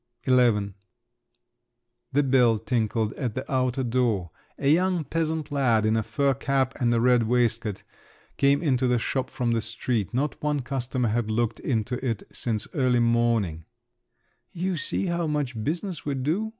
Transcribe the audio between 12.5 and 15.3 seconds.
early morning… "You see how